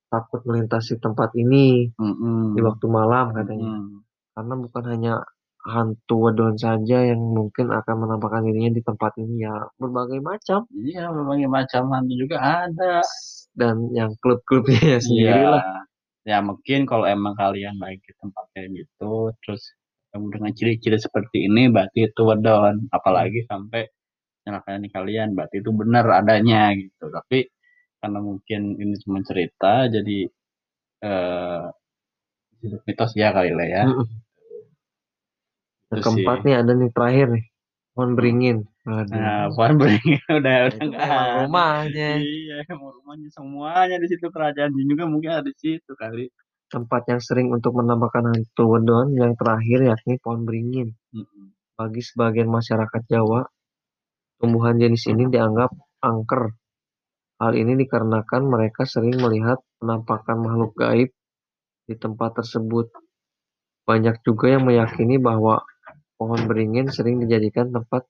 takut 0.09 0.41
melintasi 0.45 0.97
tempat 0.97 1.29
ini 1.33 1.93
Mm-mm. 1.93 2.57
di 2.57 2.61
waktu 2.61 2.85
malam 2.85 3.33
katanya. 3.33 3.69
Mm-mm. 3.69 4.01
Karena 4.33 4.53
bukan 4.57 4.83
hanya 4.89 5.13
hantu 5.59 6.15
wedon 6.31 6.55
saja 6.55 7.03
yang 7.03 7.19
mungkin 7.19 7.67
akan 7.69 7.95
menampakkan 8.07 8.47
dirinya 8.47 8.71
di 8.73 8.81
tempat 8.81 9.11
ini 9.19 9.43
ya 9.43 9.55
berbagai 9.75 10.23
macam 10.23 10.63
Iya, 10.71 11.11
berbagai 11.11 11.49
macam 11.51 11.81
hantu 11.91 12.13
juga 12.15 12.37
ada. 12.39 13.03
dan 13.57 13.91
yang 13.91 14.15
klub-klubnya 14.23 14.97
sendiri 15.03 15.43
Iya. 15.43 15.51
lah. 15.51 15.65
Ya 16.23 16.37
mungkin 16.39 16.85
kalau 16.87 17.03
emang 17.09 17.33
kalian 17.35 17.75
baik 17.75 17.99
di 18.05 18.13
tempat 18.21 18.45
kayak 18.55 18.69
gitu, 18.71 19.33
terus 19.43 19.73
ketemu 20.09 20.27
dengan 20.31 20.51
ciri-ciri 20.55 20.97
seperti 21.01 21.37
ini, 21.49 21.67
berarti 21.73 22.07
itu 22.07 22.21
wedon. 22.23 22.87
Apalagi 22.93 23.43
sampai 23.49 23.89
nyelakain 24.47 24.85
kalian, 24.89 25.33
berarti 25.35 25.59
itu 25.59 25.71
benar 25.75 26.05
adanya 26.13 26.71
gitu. 26.77 27.09
Tapi 27.11 27.49
karena 27.99 28.19
mungkin 28.23 28.61
ini 28.79 28.95
cuma 29.03 29.19
cerita, 29.25 29.89
jadi 29.91 30.19
eh 31.03 31.63
hidup 32.61 32.81
mitos 32.85 33.11
ya 33.15 33.31
kali 33.31 33.51
lah 33.51 33.67
ya. 33.67 33.83
Yang 35.93 36.01
keempat 36.05 36.37
sih. 36.41 36.45
nih 36.45 36.55
ada 36.61 36.71
nih 36.77 36.89
terakhir 36.93 37.27
nih. 37.35 37.45
Pohon 37.93 38.11
beringin. 38.15 38.57
Aduh. 38.87 39.11
Nah, 39.11 39.43
pohon 39.53 39.75
beringin 39.81 40.21
udah 40.29 40.57
udah 40.69 40.77
itu 40.77 40.83
nggak 40.85 41.01
memang 41.03 41.25
ada. 41.25 41.33
rumahnya. 41.43 42.09
Iya, 42.21 42.57
rumahnya 42.69 43.29
semuanya 43.33 43.95
di 43.99 44.07
situ 44.07 44.25
kerajaan 44.31 44.71
jin 44.77 44.87
juga 44.87 45.05
mungkin 45.09 45.31
ada 45.41 45.49
di 45.49 45.55
situ 45.57 45.91
kali. 45.97 46.29
Tempat 46.69 47.01
yang 47.09 47.21
sering 47.21 47.49
untuk 47.49 47.73
menampakkan 47.75 48.29
hantu 48.29 48.63
wedon 48.77 49.17
yang 49.17 49.33
terakhir 49.33 49.79
yakni 49.89 50.21
pohon 50.21 50.45
beringin. 50.45 50.93
Bagi 51.75 52.01
sebagian 52.05 52.47
masyarakat 52.51 53.01
Jawa, 53.09 53.41
tumbuhan 54.37 54.77
jenis 54.77 55.09
ini 55.09 55.25
dianggap 55.27 55.73
angker. 56.05 56.53
Hal 57.39 57.55
ini 57.55 57.73
dikarenakan 57.79 58.51
mereka 58.51 58.83
sering 58.85 59.17
melihat 59.17 59.57
penampakan 59.79 60.37
makhluk 60.43 60.75
gaib 60.77 61.09
di 61.87 61.95
tempat 61.97 62.37
tersebut. 62.37 62.91
Banyak 63.87 64.21
juga 64.21 64.53
yang 64.53 64.67
meyakini 64.67 65.17
bahwa 65.17 65.63
pohon 66.19 66.41
beringin 66.51 66.91
sering 66.91 67.23
dijadikan 67.23 67.71
tempat 67.71 68.03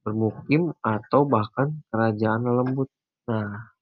bermukim 0.00 0.72
atau 0.80 1.28
bahkan 1.28 1.84
kerajaan 1.92 2.48
lembut. 2.48 2.88
Nah, 3.28 3.76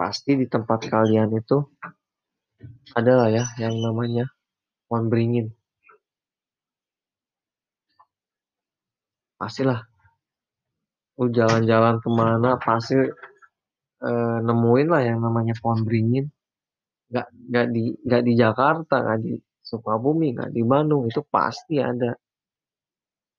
pasti 0.00 0.40
di 0.40 0.48
tempat 0.48 0.88
kalian 0.88 1.30
itu 1.36 1.60
adalah 2.96 3.28
ya 3.28 3.44
yang 3.60 3.76
namanya 3.76 4.24
pohon 4.88 5.12
beringin. 5.12 5.52
Pastilah. 9.36 9.84
Lu 11.20 11.28
jalan-jalan 11.28 12.00
ke 12.00 12.08
mana 12.08 12.56
pasti 12.56 12.96
eh, 14.08 14.38
nemuin 14.48 14.88
lah 14.88 15.02
yang 15.04 15.18
namanya 15.20 15.54
pohon 15.60 15.84
beringin. 15.84 16.24
Nggak 17.12 17.26
nggak 17.52 17.66
di 17.74 17.82
nggak 18.00 18.22
di 18.24 18.32
Jakarta, 18.32 18.96
nggak 19.04 19.20
di 19.20 19.32
Sukabumi, 19.72 20.36
nggak 20.36 20.52
di 20.52 20.60
Bandung, 20.68 21.08
itu 21.08 21.24
pasti 21.24 21.80
ada 21.80 22.12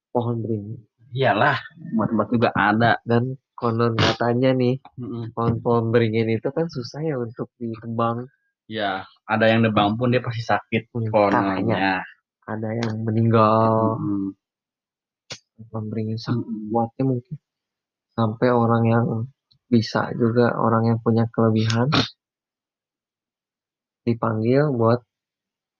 pohon 0.09 0.41
beringin. 0.41 0.81
Iyalah, 1.13 1.61
tempat-tempat 1.77 2.27
juga 2.33 2.49
ada. 2.57 2.97
Dan 3.05 3.37
konon 3.53 3.93
katanya 3.93 4.49
nih, 4.57 4.81
pohon-pohon 5.37 5.93
beringin 5.93 6.33
itu 6.33 6.49
kan 6.49 6.65
susah 6.65 7.05
ya 7.05 7.21
untuk 7.21 7.53
ditebang. 7.61 8.25
Ya, 8.65 9.05
ada 9.29 9.45
yang 9.45 9.61
nebang 9.61 9.93
pun 9.93 10.09
dia 10.09 10.25
pasti 10.25 10.41
sakit 10.41 10.89
Hmm, 10.89 11.13
kononnya. 11.13 12.01
Ada 12.49 12.69
yang 12.81 13.05
meninggal, 13.05 14.01
Mm-mm. 14.01 14.33
pohon 15.69 15.85
beringin 15.93 16.17
kuatnya 16.73 17.03
mungkin. 17.05 17.37
Sampai 18.17 18.49
orang 18.49 18.83
yang 18.89 19.05
bisa 19.69 20.09
juga, 20.17 20.57
orang 20.57 20.89
yang 20.89 20.97
punya 20.97 21.29
kelebihan, 21.29 21.93
dipanggil 24.03 24.73
buat 24.73 25.05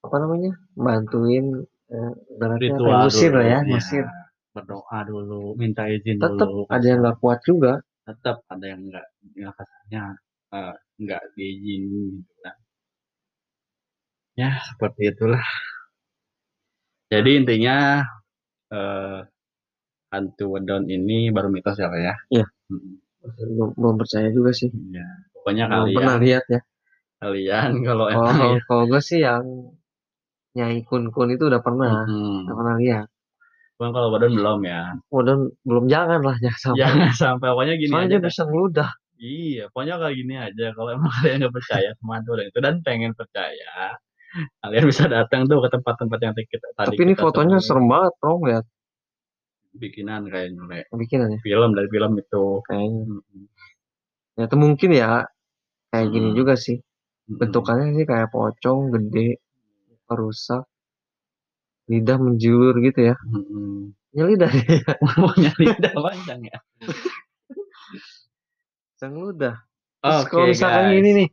apa 0.04 0.16
namanya 0.20 0.52
bantuin 0.76 1.64
eh, 1.88 2.14
Ritual 2.60 3.08
musir 3.08 3.32
lah 3.32 3.46
ya 3.48 3.60
iya. 3.64 3.74
musir 3.80 4.06
Berdoa 4.54 5.02
dulu, 5.10 5.58
minta 5.58 5.90
izin 5.90 6.22
tetap 6.22 6.46
dulu. 6.46 6.70
ada 6.70 6.86
yang 6.86 7.02
nggak 7.02 7.18
kuat 7.18 7.42
juga. 7.42 7.82
Tetap 8.06 8.46
ada 8.46 8.66
yang 8.70 8.86
enggak 8.86 9.06
ya 9.34 9.50
kasarnya 9.50 10.04
eh, 10.54 10.76
enggak 11.02 11.22
diizinin 11.34 12.22
gitu 12.22 12.34
kan. 12.46 12.56
Ya 14.38 14.62
seperti 14.62 15.10
itulah. 15.10 15.42
Jadi 17.10 17.30
intinya 17.34 18.06
eh, 18.70 19.20
hantu 20.14 20.46
wedon 20.54 20.86
ini 20.86 21.34
baru 21.34 21.50
mitos 21.50 21.82
ya 21.82 21.90
Pak 21.90 21.98
ya? 21.98 22.14
Iya. 22.30 22.46
Mm, 22.70 23.02
belum, 23.42 23.70
belum 23.74 23.96
percaya 23.98 24.30
juga 24.30 24.54
sih. 24.54 24.70
Ya. 24.94 25.08
pokoknya 25.34 25.66
belum 25.66 25.88
pernah 25.98 26.16
kalian 26.22 26.26
lihat 26.30 26.46
ya. 26.48 26.62
kalian 27.24 27.72
kalau 27.88 28.06
kalau 28.12 28.32
emang 28.32 28.60
kalau 28.68 28.84
gue 28.88 29.02
sih 29.04 29.24
yang 29.24 29.44
nyai 30.54 30.86
kun 30.86 31.10
kun 31.10 31.34
itu 31.34 31.50
udah 31.50 31.62
pernah. 31.62 32.06
Mm-mm. 32.06 32.46
udah 32.46 32.56
pernah 32.56 32.76
lihat. 32.78 33.08
Cuman 33.78 33.90
kalau 33.92 34.08
wedon 34.14 34.34
belum 34.38 34.60
ya. 34.64 34.82
Udah 35.10 35.36
belum 35.66 35.86
jangan 35.90 36.22
lah 36.22 36.36
jangan 36.38 36.60
sampai. 36.62 36.80
Jangan 36.82 37.12
sampai. 37.26 37.48
Pokoknya 37.52 37.76
gini 37.82 37.92
soalnya 37.92 38.08
aja 38.08 38.18
dah. 38.18 38.30
bisa 38.30 38.42
ngeludah. 38.46 38.90
Iya 39.18 39.64
pokoknya 39.72 39.96
kayak 40.02 40.16
gini 40.16 40.36
aja. 40.38 40.66
Kalau 40.72 40.90
emang 40.94 41.12
kalian 41.20 41.38
nggak 41.42 41.54
percaya 41.54 41.90
sama 41.98 42.14
wedon 42.22 42.48
itu 42.48 42.60
dan 42.62 42.76
pengen 42.86 43.12
percaya 43.14 43.98
kalian 44.66 44.86
bisa 44.90 45.06
datang 45.06 45.46
tuh 45.46 45.62
ke 45.62 45.70
tempat-tempat 45.70 46.18
yang 46.26 46.34
kita 46.34 46.66
tadi 46.74 46.98
tapi 46.98 47.02
ini 47.06 47.14
fotonya 47.14 47.62
serem 47.62 47.86
banget 47.86 48.14
bro 48.18 48.42
lihat. 48.42 48.66
Bikinan 49.74 50.26
kayaknya 50.30 50.62
Le. 50.70 50.82
bikinannya 50.90 51.38
film 51.42 51.74
dari 51.74 51.90
film 51.90 52.12
itu. 52.18 52.46
Kayaknya. 52.66 53.02
Mm-mm. 53.10 53.44
ternyata 54.34 54.56
mungkin 54.58 54.90
ya 54.90 55.30
kayak 55.90 56.08
gini 56.10 56.30
Hmm. 56.34 56.38
juga 56.38 56.54
sih. 56.58 56.78
Bentukannya 57.30 57.94
sih 57.94 58.06
kayak 58.06 58.34
pocong 58.34 58.90
gede 58.90 59.38
rusak 60.08 60.64
lidah 61.86 62.16
menjulur 62.16 62.80
gitu 62.80 63.00
ya 63.04 63.16
Mm-mm. 63.24 63.92
ya 64.12 64.24
lidah 64.24 64.48
Pokoknya 65.02 65.52
lidah 65.58 65.92
panjang 65.94 66.42
ya. 66.46 66.58
sang 68.96 69.14
ludah 69.14 69.56
terus 70.00 70.16
Oke 70.22 70.30
kalau 70.30 70.46
misalkan 70.48 70.84
guys. 70.86 70.94
gini 70.94 71.10
nih 71.14 71.28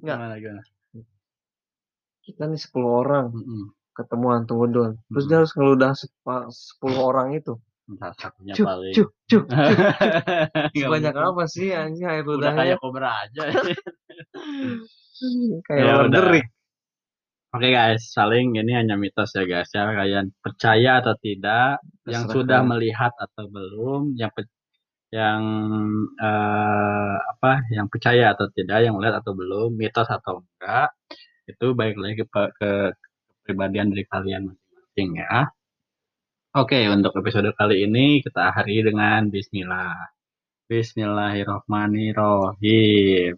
Nggak. 0.00 0.16
Gimana 0.16 0.34
gimana? 0.38 0.62
kita 2.22 2.42
nih 2.44 2.60
10 2.60 2.86
orang 2.86 3.26
Mm-mm. 3.30 3.62
ketemu 3.92 4.24
hantu 4.30 4.52
wedon 4.56 4.90
terus 5.04 5.20
Hmm. 5.20 5.26
dia 5.26 5.36
harus 5.36 5.52
ngeludah 5.52 5.90
sepa- 5.92 6.48
10 6.48 6.96
orang 7.00 7.28
itu 7.34 7.54
Salah 7.90 8.14
satunya 8.14 8.52
cuk 8.54 8.64
paling. 8.64 8.92
cuk 8.94 9.08
cuk 9.26 9.44
Nggak 9.50 10.70
sebanyak 10.70 11.12
mungkin. 11.12 11.30
apa 11.34 11.42
sih 11.44 11.68
anjing 11.72 12.06
air 12.06 12.22
Udah 12.22 12.30
ludahnya 12.30 12.56
kayak 12.62 12.78
kobra 12.78 13.10
aja. 13.18 13.42
kayak 15.66 15.80
Ya 15.80 15.90
orang 15.92 16.06
udah. 16.06 16.22
derik 16.22 16.46
Oke 17.50 17.66
guys, 17.74 18.02
saling 18.14 18.54
ini 18.60 18.72
hanya 18.78 18.94
mitos 18.94 19.34
ya 19.34 19.42
guys 19.42 19.70
ya. 19.74 19.82
Kalian 19.98 20.30
percaya 20.44 21.02
atau 21.02 21.14
tidak? 21.18 21.82
Yang 22.06 22.30
Terserah 22.30 22.34
sudah 22.36 22.58
kalian. 22.62 22.70
melihat 22.70 23.12
atau 23.24 23.44
belum? 23.50 24.02
Yang 24.20 24.30
pe- 24.36 24.54
yang 25.10 25.42
eh, 26.22 27.16
apa? 27.32 27.52
Yang 27.76 27.86
percaya 27.92 28.24
atau 28.34 28.46
tidak? 28.56 28.78
Yang 28.86 28.94
melihat 28.96 29.16
atau 29.22 29.32
belum? 29.40 29.68
Mitos 29.80 30.06
atau 30.06 30.34
enggak? 30.46 30.88
Itu 31.50 31.74
baik 31.74 31.94
lagi 31.98 32.22
ke, 32.22 32.26
ke 32.58 32.70
kepribadian 33.42 33.90
dari 33.92 34.04
kalian 34.06 34.42
masing-masing 34.50 35.10
ya. 35.22 35.50
Oke, 36.54 36.78
untuk 36.94 37.10
episode 37.18 37.50
kali 37.58 37.82
ini 37.86 38.22
kita 38.22 38.40
akhiri 38.54 38.86
dengan 38.94 39.26
Bismillah. 39.34 39.98
Bismillahirrohmanirrohim. 40.70 43.34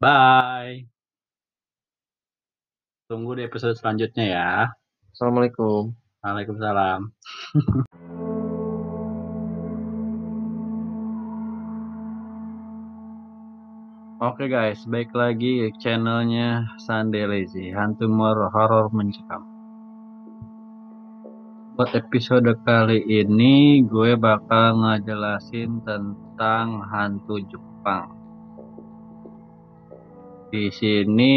Bye. 0.00 0.97
Tunggu 3.08 3.40
di 3.40 3.42
episode 3.48 3.72
selanjutnya 3.72 4.24
ya. 4.28 4.68
assalamualaikum 5.16 5.96
Waalaikumsalam. 6.20 7.08
Oke 14.28 14.52
guys, 14.52 14.84
baik 14.84 15.16
lagi 15.16 15.72
channelnya 15.80 16.68
Sunday 16.84 17.24
Lazy, 17.24 17.72
hantu 17.72 18.12
horor 18.52 18.92
mencekam. 18.92 19.40
Buat 21.80 21.96
episode 21.96 22.60
kali 22.68 23.08
ini 23.08 23.88
gue 23.88 24.20
bakal 24.20 24.84
ngejelasin 24.84 25.80
tentang 25.80 26.84
hantu 26.92 27.40
Jepang. 27.48 28.17
Di 30.48 30.72
sini 30.72 31.32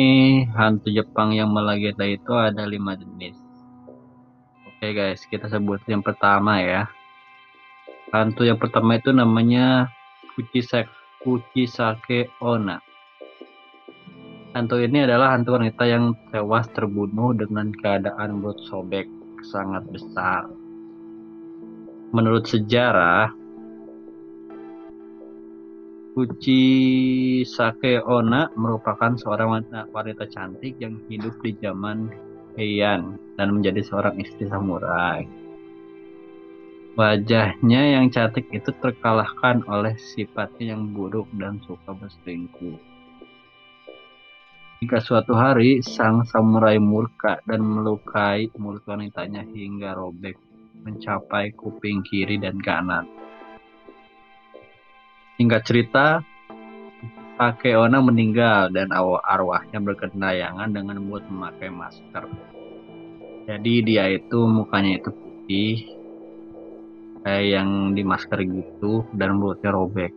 hantu 0.56 0.88
Jepang 0.88 1.36
yang 1.36 1.52
melegenda 1.52 2.08
itu 2.08 2.32
ada 2.32 2.64
lima 2.64 2.96
jenis. 2.96 3.36
Oke 4.64 4.96
guys, 4.96 5.28
kita 5.28 5.52
sebut 5.52 5.84
yang 5.92 6.00
pertama 6.00 6.64
ya. 6.64 6.88
Hantu 8.16 8.48
yang 8.48 8.56
pertama 8.56 8.96
itu 8.96 9.12
namanya 9.12 9.92
Kuchisake, 10.32 10.88
Kuchisake 11.20 12.32
Onna. 12.40 12.80
Hantu 14.56 14.80
ini 14.80 15.04
adalah 15.04 15.36
hantu 15.36 15.60
wanita 15.60 15.84
yang 15.92 16.16
tewas 16.32 16.72
terbunuh 16.72 17.36
dengan 17.36 17.68
keadaan 17.84 18.40
mulut 18.40 18.64
sobek 18.72 19.12
sangat 19.44 19.92
besar. 19.92 20.48
Menurut 22.16 22.48
sejarah, 22.48 23.28
Kuchisake 26.12 28.04
Onna 28.04 28.52
merupakan 28.60 29.16
seorang 29.16 29.48
wanita, 29.64 29.88
wanita 29.96 30.28
cantik 30.28 30.76
yang 30.84 31.00
hidup 31.08 31.40
di 31.40 31.56
zaman 31.64 32.12
Heian 32.60 33.16
dan 33.40 33.56
menjadi 33.56 33.80
seorang 33.80 34.20
istri 34.20 34.44
samurai. 34.52 35.24
Wajahnya 37.00 37.96
yang 37.96 38.12
cantik 38.12 38.52
itu 38.52 38.76
terkalahkan 38.84 39.64
oleh 39.72 39.96
sifatnya 39.96 40.76
yang 40.76 40.92
buruk 40.92 41.32
dan 41.40 41.64
suka 41.64 41.96
berselingkuh. 41.96 42.76
Jika 44.84 45.00
suatu 45.00 45.32
hari 45.32 45.80
sang 45.80 46.28
samurai 46.28 46.76
murka 46.76 47.40
dan 47.48 47.64
melukai 47.64 48.52
mulut 48.60 48.84
wanitanya 48.84 49.48
hingga 49.48 49.96
robek 49.96 50.36
mencapai 50.84 51.56
kuping 51.56 52.04
kiri 52.04 52.36
dan 52.36 52.60
kanan. 52.60 53.21
Hingga 55.42 55.58
cerita, 55.66 56.22
Takeona 57.34 57.98
meninggal 57.98 58.70
dan 58.70 58.94
arwahnya 58.94 59.82
berkendayangan 59.82 60.70
dengan 60.70 61.02
mulut 61.02 61.26
memakai 61.26 61.74
masker. 61.74 62.30
Jadi 63.50 63.74
dia 63.82 64.06
itu 64.14 64.38
mukanya 64.46 65.02
itu 65.02 65.10
putih, 65.10 65.98
kayak 67.26 67.58
yang 67.58 67.98
di 67.98 68.06
masker 68.06 68.38
gitu 68.46 69.02
dan 69.18 69.42
mulutnya 69.42 69.74
robek. 69.74 70.14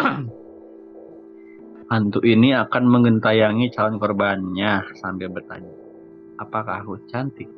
Hantu 1.92 2.24
ini 2.24 2.56
akan 2.56 2.88
mengentayangi 2.88 3.68
calon 3.76 4.00
korbannya 4.00 4.96
sambil 4.96 5.28
bertanya, 5.28 5.76
apakah 6.40 6.80
aku 6.80 6.96
cantik? 7.12 7.52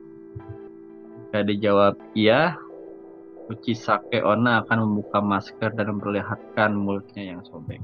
Jika 1.31 1.47
dijawab 1.47 1.95
iya, 2.19 2.59
Uchisake 3.51 4.23
Onna 4.23 4.63
akan 4.63 4.79
membuka 4.87 5.19
masker 5.19 5.75
dan 5.75 5.99
memperlihatkan 5.99 6.71
mulutnya 6.71 7.35
yang 7.35 7.43
sobek. 7.43 7.83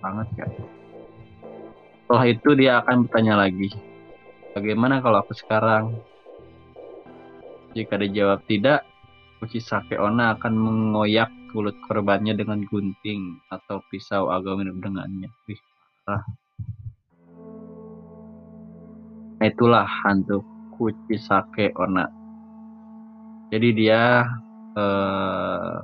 Banget 0.00 0.28
kan? 0.32 0.50
Setelah 2.00 2.24
itu 2.24 2.48
dia 2.56 2.80
akan 2.80 3.04
bertanya 3.04 3.36
lagi, 3.36 3.68
bagaimana 4.56 5.04
kalau 5.04 5.20
aku 5.20 5.36
sekarang? 5.36 6.00
Jika 7.76 8.00
dijawab 8.00 8.40
tidak, 8.48 8.88
Uchisake 9.44 10.00
Onna 10.00 10.32
akan 10.40 10.56
mengoyak 10.56 11.28
kulit 11.52 11.76
korbannya 11.84 12.32
dengan 12.32 12.64
gunting 12.64 13.36
atau 13.52 13.84
pisau 13.92 14.32
agar 14.32 14.56
mirip 14.56 14.80
dengannya. 14.80 15.28
Wih, 15.44 15.60
parah. 16.08 16.24
Nah, 19.36 19.44
itulah 19.52 19.84
hantu 19.84 20.40
Kuchisake 20.80 21.76
Onna. 21.76 22.08
Jadi 23.52 23.68
dia 23.76 24.24
eh, 24.76 25.74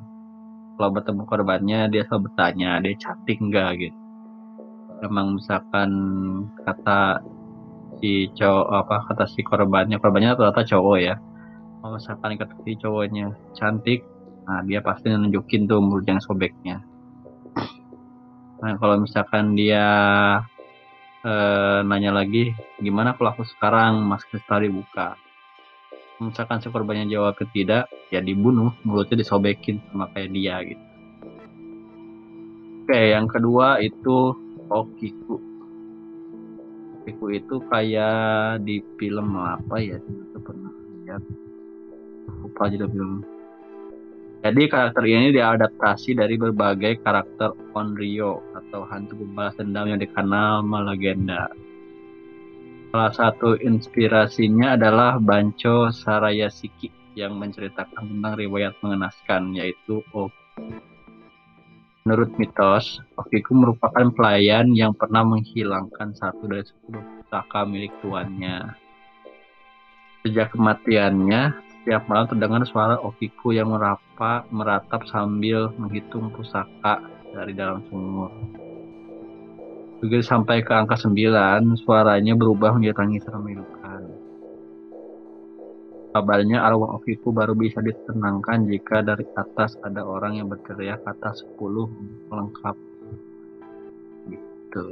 kalau 0.77 0.91
bertemu 0.93 1.23
korbannya 1.29 1.81
dia 1.93 2.03
selalu 2.09 2.33
bertanya 2.33 2.71
dia 2.83 2.95
cantik 2.99 3.39
enggak 3.41 3.71
gitu. 3.79 3.99
emang 5.03 5.35
misalkan 5.35 5.91
kata 6.63 7.19
si 7.99 8.31
cowok 8.39 8.69
apa 8.71 8.97
kata 9.11 9.25
si 9.27 9.43
korbannya 9.43 9.99
korbannya 9.99 10.39
rata-rata 10.39 10.63
cowok 10.63 10.99
ya. 11.03 11.15
Kalau 11.83 11.99
misalkan 11.99 12.39
kata 12.39 12.55
si 12.63 12.73
cowoknya 12.79 13.27
cantik 13.59 14.07
nah 14.43 14.59
dia 14.67 14.83
pasti 14.83 15.07
nunjukin 15.11 15.71
tuh 15.71 15.83
mulut 15.83 16.07
yang 16.07 16.23
sobeknya. 16.23 16.83
Nah 18.63 18.79
kalau 18.79 19.03
misalkan 19.03 19.59
dia 19.59 19.87
eh, 21.27 21.79
nanya 21.83 22.15
lagi 22.15 22.55
gimana 22.79 23.15
kalau 23.19 23.35
aku 23.35 23.43
sekarang? 23.59 24.03
Mas 24.07 24.23
kristal 24.27 24.67
dibuka 24.67 25.19
misalkan 26.23 26.63
si 26.63 26.71
korbannya 26.71 27.11
jawab 27.11 27.35
tidak 27.51 27.91
ya 28.15 28.23
dibunuh 28.23 28.71
mulutnya 28.87 29.19
disobekin 29.19 29.83
sama 29.91 30.07
kayak 30.15 30.31
dia 30.31 30.57
gitu. 30.63 30.85
Oke 32.83 33.01
yang 33.11 33.27
kedua 33.27 33.83
itu 33.83 34.37
Okiku. 34.71 35.37
Okiku 37.03 37.27
itu 37.35 37.55
kayak 37.67 38.63
di 38.63 38.79
film 38.97 39.35
apa 39.35 39.77
ya? 39.83 39.99
Itu 39.99 40.39
pernah 40.39 40.73
lihat. 41.03 41.23
Lupa 42.41 42.71
juga 42.71 42.87
film 42.89 43.27
jadi 44.43 44.67
karakter 44.67 45.07
ini 45.07 45.31
diadaptasi 45.31 46.19
dari 46.19 46.35
berbagai 46.35 46.99
karakter 47.07 47.55
Onryo 47.79 48.43
atau 48.59 48.83
hantu 48.91 49.23
pembalas 49.23 49.55
dendam 49.55 49.87
yang 49.87 50.03
dikenal 50.03 50.67
melegenda 50.67 51.47
Salah 52.93 53.09
satu 53.17 53.57
inspirasinya 53.57 54.77
adalah 54.77 55.17
Banco 55.17 55.89
Sarayasiki 55.89 56.93
yang 57.17 57.41
menceritakan 57.41 58.05
tentang 58.05 58.37
riwayat 58.37 58.77
mengenaskan 58.85 59.57
yaitu 59.57 60.05
Oki. 60.13 60.37
Menurut 62.05 62.37
mitos, 62.37 63.01
Okiku 63.17 63.57
merupakan 63.57 64.13
pelayan 64.13 64.77
yang 64.77 64.93
pernah 64.93 65.25
menghilangkan 65.25 66.13
satu 66.13 66.45
dari 66.45 66.69
sepuluh 66.69 67.01
pusaka 67.01 67.65
milik 67.65 67.97
tuannya. 68.05 68.77
Sejak 70.21 70.53
kematiannya, 70.53 71.57
setiap 71.81 72.05
malam 72.13 72.29
terdengar 72.29 72.61
suara 72.69 73.01
Okiku 73.01 73.57
yang 73.57 73.73
merapa, 73.73 74.45
meratap 74.53 75.09
sambil 75.09 75.73
menghitung 75.81 76.29
pusaka 76.29 77.01
dari 77.33 77.57
dalam 77.57 77.81
sumur. 77.89 78.29
Begitu 80.03 80.27
sampai 80.27 80.67
ke 80.67 80.75
angka 80.75 80.99
9, 80.99 81.79
suaranya 81.79 82.35
berubah 82.35 82.75
menjadi 82.75 83.07
tangisan 83.07 83.39
memilukan. 83.39 84.03
Kabarnya 86.11 86.59
arwah 86.59 86.99
Okiku 86.99 87.31
baru 87.31 87.55
bisa 87.55 87.79
ditenangkan 87.79 88.67
jika 88.67 89.07
dari 89.07 89.23
atas 89.39 89.79
ada 89.79 90.03
orang 90.03 90.43
yang 90.43 90.51
berteriak 90.51 91.07
kata 91.07 91.47
10 91.55 92.35
lengkap. 92.35 92.77
Gitu. 94.27 94.87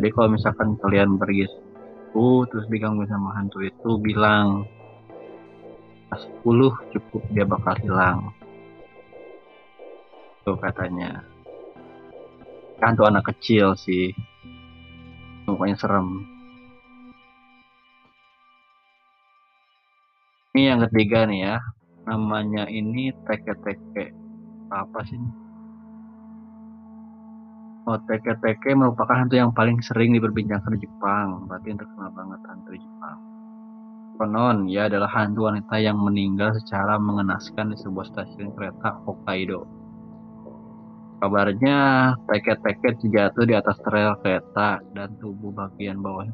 Jadi 0.00 0.08
kalau 0.16 0.28
misalkan 0.32 0.80
kalian 0.80 1.20
pergi 1.20 1.44
itu 1.44 2.28
terus 2.48 2.64
diganggu 2.72 3.04
sama 3.04 3.36
hantu 3.36 3.68
itu 3.68 4.00
bilang 4.00 4.64
10 6.08 6.40
cukup 6.72 7.22
dia 7.36 7.44
bakal 7.44 7.76
hilang. 7.84 8.32
Tuh 10.40 10.56
katanya 10.56 11.35
tuh 12.76 13.06
anak 13.08 13.24
kecil 13.32 13.72
sih 13.74 14.12
mukanya 15.48 15.76
serem 15.80 16.26
ini 20.52 20.68
yang 20.68 20.80
ketiga 20.88 21.24
nih 21.24 21.40
ya 21.52 21.56
namanya 22.04 22.68
ini 22.68 23.10
teke-teke 23.24 24.12
apa 24.70 25.00
sih 25.08 25.18
Oh, 27.86 28.02
teke-teke 28.02 28.74
merupakan 28.74 29.14
hantu 29.14 29.38
yang 29.38 29.54
paling 29.54 29.78
sering 29.78 30.10
diperbincangkan 30.10 30.74
di 30.74 30.90
Jepang. 30.90 31.46
Berarti 31.46 31.70
yang 31.70 31.78
terkenal 31.78 32.10
banget 32.18 32.40
hantu 32.50 32.68
di 32.74 32.82
Jepang. 32.82 33.18
Konon, 34.18 34.66
ia 34.66 34.90
adalah 34.90 35.06
hantu 35.14 35.46
wanita 35.46 35.78
yang 35.78 35.94
meninggal 36.02 36.50
secara 36.58 36.98
mengenaskan 36.98 37.70
di 37.70 37.78
sebuah 37.78 38.10
stasiun 38.10 38.50
kereta 38.58 38.98
Hokkaido. 39.06 39.75
Kabarnya 41.26 42.14
teket-teket 42.30 43.02
jatuh 43.10 43.42
di 43.42 43.58
atas 43.58 43.82
rel 43.90 44.14
kereta 44.22 44.78
dan 44.94 45.10
tubuh 45.18 45.50
bagian 45.50 45.98
bawah. 45.98 46.30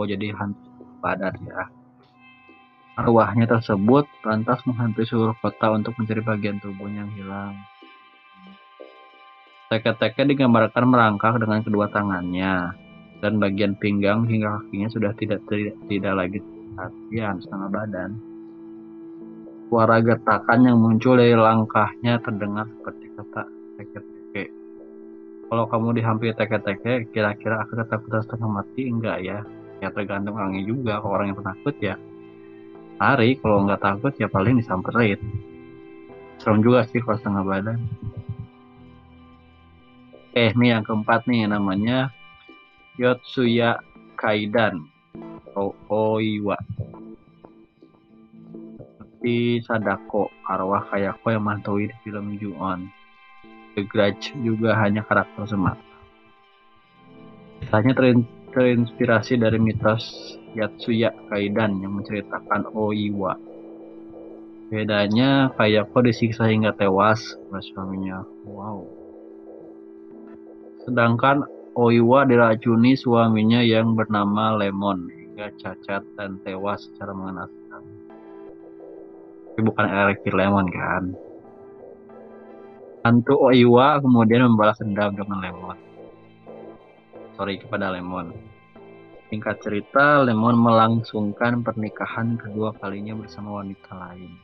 Oh 0.00 0.08
jadi 0.08 0.32
hantu 0.32 0.64
padat 1.04 1.36
ya. 1.44 1.68
Arwahnya 2.96 3.44
tersebut 3.44 4.08
lantas 4.24 4.64
menghantui 4.64 5.04
seluruh 5.04 5.36
kota 5.44 5.76
untuk 5.76 5.92
mencari 6.00 6.24
bagian 6.24 6.56
tubuhnya 6.56 7.04
yang 7.04 7.12
hilang. 7.12 7.54
Teket-teket 9.68 10.24
digambarkan 10.24 10.88
merangkak 10.88 11.36
dengan 11.36 11.60
kedua 11.60 11.92
tangannya 11.92 12.72
dan 13.20 13.36
bagian 13.36 13.76
pinggang 13.76 14.24
hingga 14.24 14.56
kakinya 14.56 14.88
sudah 14.88 15.12
tidak 15.20 15.44
tidak, 15.52 15.76
tidak 15.84 16.14
lagi 16.16 16.40
perhatian 16.40 17.44
setengah 17.44 17.68
badan. 17.68 18.29
Suara 19.70 20.02
getakan 20.02 20.66
yang 20.66 20.82
muncul 20.82 21.14
dari 21.14 21.30
langkahnya 21.30 22.18
terdengar 22.26 22.66
seperti 22.74 23.06
kata 23.14 23.46
teke-teke. 23.78 24.44
Kalau 25.46 25.64
kamu 25.70 25.94
dihampiri 25.94 26.34
teke-teke, 26.34 27.06
kira-kira 27.14 27.62
aku 27.62 27.78
ketakutan 27.78 28.18
setengah 28.26 28.50
mati 28.50 28.90
enggak 28.90 29.22
ya? 29.22 29.46
Ya 29.78 29.94
tergantung 29.94 30.34
orangnya 30.34 30.66
juga. 30.66 30.98
Kalau 30.98 31.14
orang 31.14 31.30
yang 31.30 31.38
penakut 31.38 31.78
ya 31.78 31.94
lari. 32.98 33.38
Kalau 33.38 33.62
nggak 33.62 33.78
takut 33.78 34.12
ya 34.18 34.26
paling 34.26 34.58
disamperin. 34.58 35.22
Serem 36.42 36.66
juga 36.66 36.82
sih 36.90 36.98
kalau 36.98 37.22
setengah 37.22 37.44
badan. 37.46 37.78
Eh, 40.34 40.50
ini 40.50 40.74
yang 40.74 40.82
keempat 40.82 41.30
nih 41.30 41.46
namanya 41.46 42.10
Yotsuya 42.98 43.78
Kaidan. 44.18 44.82
O 45.54 45.74
Oiwa 45.90 46.58
seperti 49.20 49.60
Sadako, 49.68 50.32
arwah 50.48 50.80
Kayako 50.88 51.28
yang 51.28 51.44
mantui 51.44 51.92
di 51.92 51.96
film 52.00 52.40
Ju-on. 52.40 52.88
The 53.76 53.84
Grudge 53.84 54.32
juga 54.40 54.72
hanya 54.80 55.04
karakter 55.04 55.44
semata. 55.44 55.84
Hanya 57.68 57.92
terin 57.92 58.24
terinspirasi 58.56 59.36
dari 59.36 59.60
mitos 59.60 60.08
Yatsuya 60.56 61.12
Kaidan 61.28 61.84
yang 61.84 62.00
menceritakan 62.00 62.72
Oiwa. 62.72 63.36
Bedanya 64.72 65.52
Kayako 65.52 66.00
disiksa 66.00 66.48
hingga 66.48 66.72
tewas 66.72 67.20
oleh 67.52 67.60
suaminya. 67.60 68.24
Wow. 68.48 68.88
Sedangkan 70.88 71.44
Oiwa 71.76 72.24
diracuni 72.24 72.96
suaminya 72.96 73.60
yang 73.60 73.92
bernama 73.92 74.56
Lemon 74.56 75.12
hingga 75.12 75.52
cacat 75.60 76.08
dan 76.16 76.40
tewas 76.40 76.88
secara 76.88 77.12
mengenaskan 77.12 77.59
tapi 79.60 79.76
bukan 79.76 79.92
Eric 79.92 80.24
Lemon 80.24 80.72
kan 80.72 81.12
Hantu 83.04 83.36
Oiwa 83.44 84.00
kemudian 84.00 84.48
membalas 84.48 84.80
dendam 84.80 85.12
dengan 85.12 85.36
Lemon 85.36 85.76
sorry 87.36 87.60
kepada 87.60 87.92
Lemon 87.92 88.32
Singkat 89.30 89.62
cerita, 89.62 90.26
Lemon 90.26 90.58
melangsungkan 90.58 91.62
pernikahan 91.62 92.34
kedua 92.34 92.74
kalinya 92.82 93.14
bersama 93.14 93.62
wanita 93.62 93.94
lain. 93.94 94.34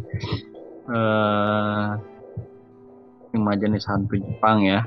uh, 0.92 1.98
lima 3.34 3.54
jenis 3.58 3.88
hantu 3.90 4.20
Jepang 4.20 4.62
ya. 4.62 4.86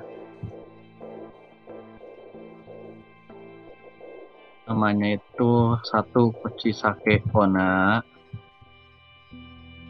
Namanya 4.71 5.19
itu 5.19 5.51
satu 5.83 6.31
Kochisake 6.41 7.27
Ona 7.35 8.01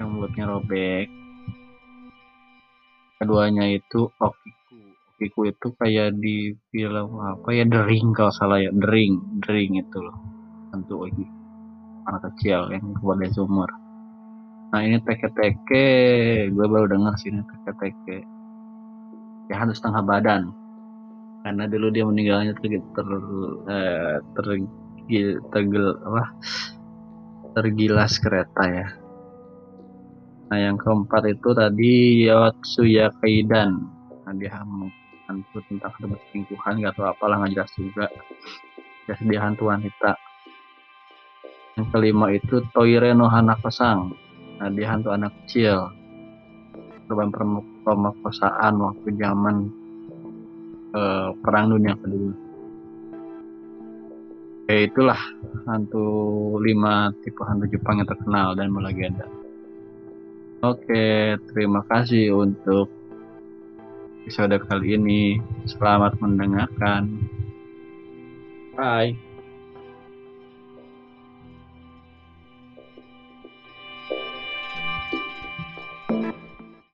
yang 0.01 0.09
mulutnya 0.11 0.51
robek 0.51 1.07
keduanya 3.19 3.65
itu 3.71 4.11
Okiku 4.19 4.64
Okiku 5.25 5.49
itu 5.49 5.73
kayak 5.81 6.21
di 6.21 6.53
film 6.69 7.17
apa 7.17 7.49
ya 7.49 7.65
The 7.65 7.81
Ring 7.89 8.13
kalau 8.13 8.29
salah 8.29 8.61
ya. 8.61 8.69
The 8.77 8.85
Ring 8.85 9.41
The 9.41 9.57
Ring 9.57 9.81
itu 9.81 9.99
loh. 10.05 10.13
Tentu 10.69 11.01
Oki 11.01 11.25
anak 12.05 12.29
kecil 12.29 12.69
yang 12.69 12.93
keluar 13.01 13.17
dari 13.17 13.33
sumur. 13.33 13.71
Nah 14.69 14.81
ini 14.85 15.01
teke-teke. 15.01 15.89
Gue 16.53 16.67
baru 16.69 16.93
dengar 16.93 17.17
sih 17.17 17.33
ini 17.33 17.41
teke-teke. 17.41 18.19
Ya 19.49 19.65
harus 19.65 19.81
setengah 19.81 20.05
badan. 20.05 20.53
Karena 21.41 21.65
dulu 21.73 21.89
dia 21.89 22.05
meninggalnya 22.05 22.53
ter 22.61 22.77
ter 22.77 23.09
eh, 23.73 24.17
ter, 24.21 24.45
ter, 25.09 25.25
tergel 25.49 25.97
apa? 26.05 26.25
Tergilas 27.57 28.21
kereta 28.21 28.63
ya. 28.69 28.87
Nah 30.53 30.59
yang 30.61 30.77
keempat 30.77 31.33
itu 31.33 31.49
tadi 31.57 31.93
Yotsuya 32.29 33.09
Kaidan. 33.25 33.89
Nah 34.29 34.33
dia 34.37 34.53
hantu 35.29 35.59
tentang 35.69 35.93
ada 35.97 36.07
perselingkuhan 36.13 36.85
gak 36.85 36.95
tau 36.97 37.09
apalah 37.09 37.41
nggak 37.41 37.53
jelas 37.57 37.73
juga. 37.77 38.07
Ya 39.09 39.41
hantu 39.41 39.69
wanita. 39.69 40.17
Yang 41.77 41.87
kelima 41.91 42.27
itu 42.33 42.65
Toire 42.73 43.11
no 43.13 43.29
Hanako-sang. 43.29 44.15
Nah 44.63 44.69
dia 44.73 44.89
hantu 44.89 45.13
anak 45.13 45.35
kecil. 45.45 45.91
Korban 47.05 47.29
pemerkosaan 47.85 48.81
waktu 48.81 49.09
zaman 49.21 49.57
eh, 50.97 51.29
perang 51.45 51.67
dunia 51.77 51.93
kedua. 52.01 52.33
Ya 54.65 54.89
itulah 54.89 55.21
hantu 55.69 56.07
lima 56.65 57.13
tipe 57.21 57.45
hantu 57.45 57.69
Jepang 57.69 58.01
yang 58.01 58.09
terkenal 58.09 58.57
dan 58.57 58.73
melegenda. 58.73 59.29
Oke, 60.65 61.37
terima 61.53 61.85
kasih 61.85 62.33
untuk 62.33 62.89
episode 64.25 64.57
kali 64.65 64.97
ini. 64.97 65.37
Selamat 65.69 66.17
mendengarkan. 66.17 67.13
Bye. 68.73 69.34